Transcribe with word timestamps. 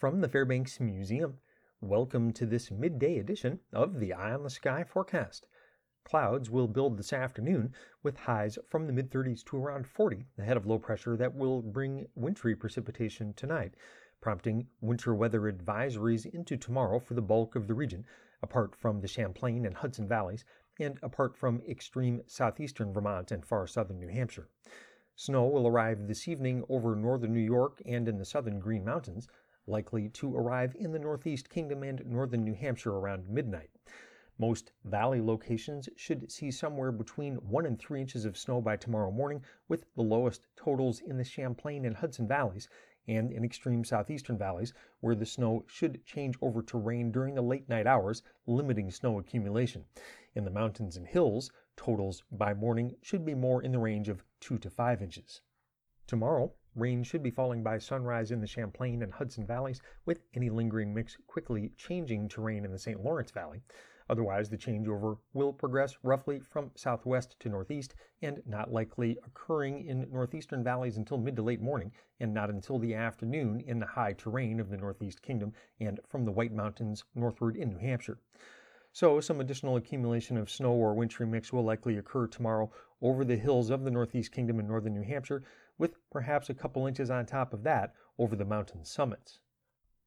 From 0.00 0.22
the 0.22 0.30
Fairbanks 0.30 0.80
Museum, 0.80 1.40
welcome 1.82 2.32
to 2.32 2.46
this 2.46 2.70
midday 2.70 3.18
edition 3.18 3.60
of 3.70 4.00
the 4.00 4.14
Eye 4.14 4.32
on 4.32 4.44
the 4.44 4.48
Sky 4.48 4.82
forecast. 4.82 5.46
Clouds 6.04 6.48
will 6.48 6.68
build 6.68 6.96
this 6.96 7.12
afternoon 7.12 7.74
with 8.02 8.16
highs 8.16 8.58
from 8.70 8.86
the 8.86 8.94
mid 8.94 9.10
30s 9.10 9.44
to 9.44 9.58
around 9.58 9.86
40 9.86 10.24
ahead 10.38 10.56
of 10.56 10.64
low 10.64 10.78
pressure 10.78 11.18
that 11.18 11.34
will 11.34 11.60
bring 11.60 12.06
wintry 12.14 12.56
precipitation 12.56 13.34
tonight, 13.34 13.74
prompting 14.22 14.68
winter 14.80 15.14
weather 15.14 15.52
advisories 15.52 16.24
into 16.24 16.56
tomorrow 16.56 16.98
for 16.98 17.12
the 17.12 17.20
bulk 17.20 17.54
of 17.54 17.66
the 17.66 17.74
region, 17.74 18.06
apart 18.42 18.74
from 18.74 19.02
the 19.02 19.06
Champlain 19.06 19.66
and 19.66 19.76
Hudson 19.76 20.08
valleys, 20.08 20.46
and 20.78 20.98
apart 21.02 21.36
from 21.36 21.60
extreme 21.68 22.22
southeastern 22.26 22.90
Vermont 22.94 23.30
and 23.30 23.44
far 23.44 23.66
southern 23.66 24.00
New 24.00 24.08
Hampshire. 24.08 24.48
Snow 25.14 25.46
will 25.46 25.66
arrive 25.66 26.08
this 26.08 26.26
evening 26.26 26.64
over 26.70 26.96
northern 26.96 27.34
New 27.34 27.40
York 27.40 27.82
and 27.84 28.08
in 28.08 28.16
the 28.16 28.24
southern 28.24 28.60
Green 28.60 28.82
Mountains, 28.82 29.28
likely 29.66 30.08
to 30.08 30.36
arrive 30.36 30.74
in 30.78 30.92
the 30.92 30.98
northeast 30.98 31.48
kingdom 31.48 31.82
and 31.82 32.04
northern 32.06 32.44
New 32.44 32.54
Hampshire 32.54 32.94
around 32.94 33.28
midnight. 33.28 33.70
Most 34.38 34.72
valley 34.84 35.20
locations 35.20 35.88
should 35.96 36.32
see 36.32 36.50
somewhere 36.50 36.92
between 36.92 37.34
1 37.36 37.66
and 37.66 37.78
3 37.78 38.00
inches 38.00 38.24
of 38.24 38.38
snow 38.38 38.62
by 38.62 38.76
tomorrow 38.76 39.10
morning, 39.10 39.44
with 39.68 39.84
the 39.94 40.02
lowest 40.02 40.46
totals 40.56 41.00
in 41.00 41.18
the 41.18 41.24
Champlain 41.24 41.84
and 41.84 41.96
Hudson 41.96 42.26
valleys 42.26 42.68
and 43.06 43.30
in 43.30 43.44
extreme 43.44 43.84
southeastern 43.84 44.38
valleys, 44.38 44.72
where 45.00 45.14
the 45.14 45.26
snow 45.26 45.64
should 45.66 46.04
change 46.04 46.36
over 46.40 46.62
to 46.62 46.78
rain 46.78 47.12
during 47.12 47.34
the 47.34 47.42
late 47.42 47.68
night 47.68 47.86
hours, 47.86 48.22
limiting 48.46 48.90
snow 48.90 49.18
accumulation. 49.18 49.84
In 50.34 50.44
the 50.44 50.50
mountains 50.50 50.96
and 50.96 51.06
hills, 51.06 51.50
totals 51.76 52.22
by 52.32 52.54
morning 52.54 52.94
should 53.02 53.24
be 53.24 53.34
more 53.34 53.62
in 53.62 53.72
the 53.72 53.78
range 53.78 54.08
of 54.08 54.24
2 54.40 54.58
to 54.58 54.70
5 54.70 55.02
inches. 55.02 55.42
Tomorrow, 56.06 56.54
rain 56.74 57.02
should 57.02 57.22
be 57.22 57.30
falling 57.30 57.62
by 57.62 57.78
sunrise 57.78 58.30
in 58.30 58.40
the 58.40 58.46
Champlain 58.46 59.02
and 59.02 59.12
Hudson 59.12 59.46
valleys, 59.46 59.80
with 60.04 60.22
any 60.34 60.50
lingering 60.50 60.94
mix 60.94 61.16
quickly 61.26 61.72
changing 61.76 62.28
to 62.28 62.40
rain 62.40 62.64
in 62.64 62.70
the 62.70 62.78
St. 62.78 63.02
Lawrence 63.02 63.30
Valley. 63.30 63.62
Otherwise, 64.10 64.50
the 64.50 64.58
changeover 64.58 65.18
will 65.34 65.52
progress 65.52 65.96
roughly 66.02 66.40
from 66.40 66.72
southwest 66.74 67.38
to 67.38 67.48
northeast 67.48 67.94
and 68.22 68.42
not 68.44 68.72
likely 68.72 69.16
occurring 69.24 69.86
in 69.86 70.10
northeastern 70.10 70.64
valleys 70.64 70.96
until 70.96 71.16
mid 71.16 71.36
to 71.36 71.42
late 71.42 71.60
morning 71.60 71.92
and 72.18 72.34
not 72.34 72.50
until 72.50 72.80
the 72.80 72.92
afternoon 72.92 73.60
in 73.60 73.78
the 73.78 73.86
high 73.86 74.12
terrain 74.12 74.58
of 74.58 74.68
the 74.68 74.76
Northeast 74.76 75.22
Kingdom 75.22 75.52
and 75.78 76.00
from 76.08 76.24
the 76.24 76.32
White 76.32 76.52
Mountains 76.52 77.04
northward 77.14 77.54
in 77.54 77.68
New 77.68 77.78
Hampshire. 77.78 78.18
So, 78.92 79.20
some 79.20 79.40
additional 79.40 79.76
accumulation 79.76 80.36
of 80.36 80.50
snow 80.50 80.72
or 80.72 80.94
wintry 80.94 81.24
mix 81.24 81.52
will 81.52 81.62
likely 81.62 81.96
occur 81.96 82.26
tomorrow 82.26 82.72
over 83.00 83.24
the 83.24 83.36
hills 83.36 83.70
of 83.70 83.84
the 83.84 83.92
Northeast 83.92 84.32
Kingdom 84.32 84.58
and 84.58 84.66
northern 84.66 84.94
New 84.94 85.04
Hampshire, 85.04 85.44
with 85.80 85.96
perhaps 86.10 86.50
a 86.50 86.54
couple 86.54 86.86
inches 86.86 87.10
on 87.10 87.24
top 87.24 87.54
of 87.54 87.62
that 87.62 87.94
over 88.18 88.36
the 88.36 88.44
mountain 88.44 88.84
summits. 88.84 89.40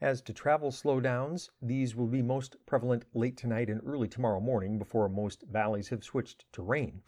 As 0.00 0.20
to 0.22 0.32
travel 0.32 0.72
slowdowns, 0.72 1.48
these 1.62 1.94
will 1.94 2.08
be 2.08 2.22
most 2.22 2.56
prevalent 2.66 3.04
late 3.14 3.36
tonight 3.36 3.70
and 3.70 3.80
early 3.86 4.08
tomorrow 4.08 4.40
morning 4.40 4.78
before 4.78 5.08
most 5.08 5.44
valleys 5.44 5.88
have 5.90 6.02
switched 6.02 6.52
to 6.54 6.62
rain. 6.62 7.02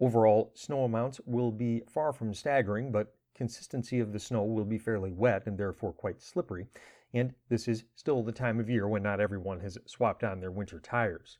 Overall, 0.00 0.52
snow 0.54 0.84
amounts 0.84 1.20
will 1.26 1.52
be 1.52 1.82
far 1.86 2.14
from 2.14 2.32
staggering, 2.32 2.90
but 2.90 3.14
consistency 3.34 4.00
of 4.00 4.12
the 4.12 4.18
snow 4.18 4.42
will 4.42 4.64
be 4.64 4.78
fairly 4.78 5.12
wet 5.12 5.42
and 5.46 5.58
therefore 5.58 5.92
quite 5.92 6.22
slippery. 6.22 6.66
And 7.12 7.34
this 7.50 7.68
is 7.68 7.84
still 7.94 8.22
the 8.22 8.32
time 8.32 8.58
of 8.58 8.70
year 8.70 8.88
when 8.88 9.02
not 9.02 9.20
everyone 9.20 9.60
has 9.60 9.76
swapped 9.84 10.24
on 10.24 10.40
their 10.40 10.50
winter 10.50 10.80
tires. 10.80 11.38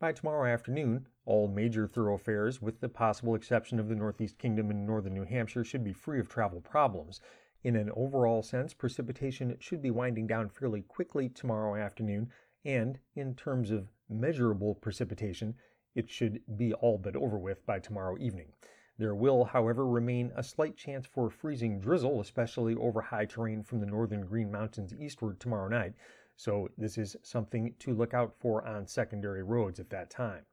By 0.00 0.10
tomorrow 0.10 0.52
afternoon, 0.52 1.06
all 1.26 1.48
major 1.48 1.86
thoroughfares, 1.86 2.60
with 2.60 2.80
the 2.80 2.88
possible 2.88 3.34
exception 3.34 3.78
of 3.78 3.88
the 3.88 3.94
Northeast 3.94 4.38
Kingdom 4.38 4.70
and 4.70 4.86
northern 4.86 5.14
New 5.14 5.24
Hampshire, 5.24 5.64
should 5.64 5.82
be 5.82 5.92
free 5.92 6.20
of 6.20 6.28
travel 6.28 6.60
problems. 6.60 7.20
In 7.62 7.76
an 7.76 7.90
overall 7.96 8.42
sense, 8.42 8.74
precipitation 8.74 9.56
should 9.58 9.80
be 9.80 9.90
winding 9.90 10.26
down 10.26 10.50
fairly 10.50 10.82
quickly 10.82 11.28
tomorrow 11.28 11.74
afternoon, 11.74 12.30
and 12.64 12.98
in 13.14 13.34
terms 13.34 13.70
of 13.70 13.90
measurable 14.08 14.74
precipitation, 14.74 15.54
it 15.94 16.10
should 16.10 16.42
be 16.56 16.74
all 16.74 16.98
but 16.98 17.16
over 17.16 17.38
with 17.38 17.64
by 17.64 17.78
tomorrow 17.78 18.18
evening. 18.18 18.52
There 18.98 19.14
will, 19.14 19.44
however, 19.44 19.86
remain 19.86 20.30
a 20.36 20.42
slight 20.42 20.76
chance 20.76 21.06
for 21.06 21.30
freezing 21.30 21.80
drizzle, 21.80 22.20
especially 22.20 22.74
over 22.74 23.00
high 23.00 23.24
terrain 23.24 23.62
from 23.62 23.80
the 23.80 23.86
northern 23.86 24.26
Green 24.26 24.52
Mountains 24.52 24.94
eastward 24.94 25.40
tomorrow 25.40 25.68
night, 25.68 25.94
so 26.36 26.68
this 26.76 26.98
is 26.98 27.16
something 27.22 27.74
to 27.78 27.94
look 27.94 28.12
out 28.12 28.34
for 28.38 28.66
on 28.66 28.86
secondary 28.86 29.42
roads 29.42 29.80
at 29.80 29.90
that 29.90 30.10
time. 30.10 30.44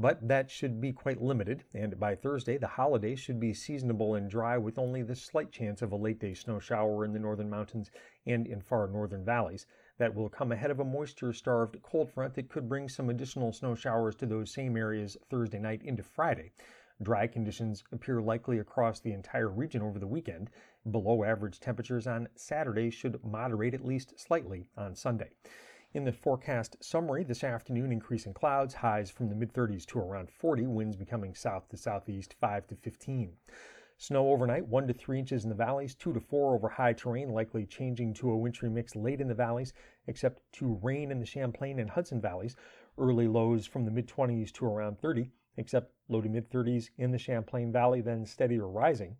But 0.00 0.28
that 0.28 0.48
should 0.48 0.80
be 0.80 0.92
quite 0.92 1.20
limited, 1.20 1.64
and 1.74 1.98
by 1.98 2.14
Thursday, 2.14 2.56
the 2.56 2.68
holiday 2.68 3.16
should 3.16 3.40
be 3.40 3.52
seasonable 3.52 4.14
and 4.14 4.30
dry 4.30 4.56
with 4.56 4.78
only 4.78 5.02
the 5.02 5.16
slight 5.16 5.50
chance 5.50 5.82
of 5.82 5.90
a 5.90 5.96
late 5.96 6.20
day 6.20 6.34
snow 6.34 6.60
shower 6.60 7.04
in 7.04 7.12
the 7.12 7.18
northern 7.18 7.50
mountains 7.50 7.90
and 8.24 8.46
in 8.46 8.60
far 8.60 8.86
northern 8.86 9.24
valleys. 9.24 9.66
That 9.98 10.14
will 10.14 10.28
come 10.28 10.52
ahead 10.52 10.70
of 10.70 10.78
a 10.78 10.84
moisture 10.84 11.32
starved 11.32 11.82
cold 11.82 12.12
front 12.12 12.34
that 12.34 12.48
could 12.48 12.68
bring 12.68 12.88
some 12.88 13.10
additional 13.10 13.52
snow 13.52 13.74
showers 13.74 14.14
to 14.16 14.26
those 14.26 14.52
same 14.52 14.76
areas 14.76 15.16
Thursday 15.28 15.58
night 15.58 15.82
into 15.82 16.04
Friday. 16.04 16.52
Dry 17.02 17.26
conditions 17.26 17.82
appear 17.90 18.20
likely 18.20 18.60
across 18.60 19.00
the 19.00 19.12
entire 19.12 19.48
region 19.48 19.82
over 19.82 19.98
the 19.98 20.06
weekend. 20.06 20.50
Below 20.88 21.24
average 21.24 21.58
temperatures 21.58 22.06
on 22.06 22.28
Saturday 22.36 22.90
should 22.90 23.24
moderate 23.24 23.74
at 23.74 23.84
least 23.84 24.16
slightly 24.16 24.68
on 24.76 24.94
Sunday. 24.94 25.30
In 25.94 26.04
the 26.04 26.12
forecast 26.12 26.76
summary 26.84 27.24
this 27.24 27.42
afternoon, 27.42 27.92
increasing 27.92 28.34
clouds, 28.34 28.74
highs 28.74 29.10
from 29.10 29.30
the 29.30 29.34
mid 29.34 29.54
30s 29.54 29.86
to 29.86 29.98
around 29.98 30.30
40, 30.30 30.66
winds 30.66 30.96
becoming 30.96 31.34
south 31.34 31.66
to 31.70 31.78
southeast 31.78 32.34
5 32.34 32.66
to 32.66 32.76
15. 32.76 33.38
Snow 33.96 34.28
overnight, 34.28 34.68
1 34.68 34.86
to 34.88 34.92
3 34.92 35.18
inches 35.18 35.44
in 35.44 35.48
the 35.48 35.56
valleys, 35.56 35.94
2 35.94 36.12
to 36.12 36.20
4 36.20 36.54
over 36.54 36.68
high 36.68 36.92
terrain, 36.92 37.30
likely 37.30 37.64
changing 37.64 38.12
to 38.12 38.30
a 38.30 38.36
wintry 38.36 38.68
mix 38.68 38.94
late 38.96 39.18
in 39.18 39.28
the 39.28 39.34
valleys, 39.34 39.72
except 40.06 40.42
to 40.52 40.78
rain 40.82 41.10
in 41.10 41.20
the 41.20 41.24
Champlain 41.26 41.78
and 41.78 41.88
Hudson 41.88 42.20
valleys. 42.20 42.54
Early 42.98 43.26
lows 43.26 43.64
from 43.66 43.86
the 43.86 43.90
mid 43.90 44.06
20s 44.06 44.52
to 44.52 44.66
around 44.66 44.98
30, 44.98 45.32
except 45.56 45.94
low 46.08 46.20
to 46.20 46.28
mid 46.28 46.50
30s 46.50 46.90
in 46.98 47.12
the 47.12 47.18
Champlain 47.18 47.72
Valley, 47.72 48.02
then 48.02 48.26
steadier 48.26 48.68
rising. 48.68 49.16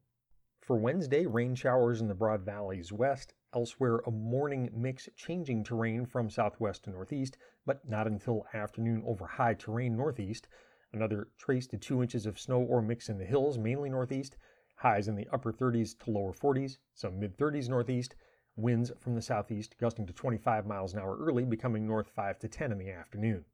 For 0.60 0.76
Wednesday, 0.76 1.24
rain 1.24 1.54
showers 1.54 2.02
in 2.02 2.08
the 2.08 2.14
broad 2.14 2.42
valleys 2.42 2.92
west, 2.92 3.32
Elsewhere, 3.54 4.00
a 4.06 4.10
morning 4.10 4.68
mix 4.74 5.08
changing 5.16 5.64
terrain 5.64 6.04
from 6.04 6.28
southwest 6.28 6.84
to 6.84 6.90
northeast, 6.90 7.38
but 7.64 7.88
not 7.88 8.06
until 8.06 8.46
afternoon 8.52 9.02
over 9.06 9.26
high 9.26 9.54
terrain 9.54 9.96
northeast. 9.96 10.48
Another 10.92 11.28
trace 11.38 11.66
to 11.68 11.78
2 11.78 12.02
inches 12.02 12.26
of 12.26 12.38
snow 12.38 12.60
or 12.60 12.82
mix 12.82 13.08
in 13.08 13.16
the 13.16 13.24
hills, 13.24 13.56
mainly 13.56 13.88
northeast. 13.88 14.36
Highs 14.76 15.08
in 15.08 15.14
the 15.14 15.28
upper 15.32 15.50
30s 15.50 15.94
to 16.00 16.10
lower 16.10 16.34
40s, 16.34 16.76
some 16.92 17.18
mid 17.18 17.38
30s 17.38 17.70
northeast. 17.70 18.14
Winds 18.54 18.92
from 18.98 19.14
the 19.14 19.22
southeast 19.22 19.78
gusting 19.78 20.04
to 20.04 20.12
25 20.12 20.66
miles 20.66 20.92
an 20.92 21.00
hour 21.00 21.16
early, 21.16 21.46
becoming 21.46 21.86
north 21.86 22.10
5 22.10 22.38
to 22.40 22.48
10 22.48 22.70
in 22.70 22.78
the 22.78 22.90
afternoon. 22.90 23.46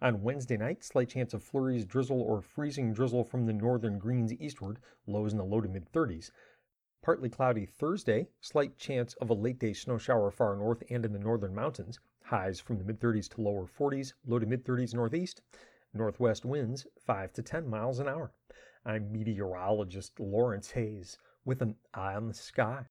On 0.00 0.22
Wednesday 0.22 0.56
night, 0.56 0.82
slight 0.82 1.10
chance 1.10 1.32
of 1.32 1.44
flurries, 1.44 1.84
drizzle, 1.84 2.20
or 2.20 2.40
freezing 2.40 2.92
drizzle 2.92 3.22
from 3.22 3.46
the 3.46 3.52
northern 3.52 3.98
greens 3.98 4.32
eastward, 4.32 4.80
lows 5.06 5.30
in 5.30 5.38
the 5.38 5.44
low 5.44 5.60
to 5.60 5.68
mid 5.68 5.92
30s. 5.92 6.32
Partly 7.00 7.30
cloudy 7.30 7.64
Thursday, 7.64 8.28
slight 8.40 8.76
chance 8.76 9.14
of 9.14 9.30
a 9.30 9.34
late 9.34 9.58
day 9.58 9.72
snow 9.72 9.98
shower 9.98 10.30
far 10.30 10.56
north 10.56 10.82
and 10.90 11.04
in 11.04 11.12
the 11.12 11.18
northern 11.18 11.54
mountains. 11.54 12.00
Highs 12.24 12.60
from 12.60 12.78
the 12.78 12.84
mid 12.84 13.00
30s 13.00 13.28
to 13.30 13.40
lower 13.40 13.66
40s, 13.66 14.14
low 14.26 14.38
to 14.38 14.46
mid 14.46 14.64
30s 14.64 14.94
northeast. 14.94 15.40
Northwest 15.94 16.44
winds 16.44 16.86
5 16.98 17.32
to 17.34 17.42
10 17.42 17.68
miles 17.68 17.98
an 17.98 18.08
hour. 18.08 18.32
I'm 18.84 19.12
meteorologist 19.12 20.18
Lawrence 20.18 20.72
Hayes 20.72 21.18
with 21.44 21.62
an 21.62 21.76
eye 21.94 22.14
on 22.14 22.26
the 22.26 22.34
sky. 22.34 22.88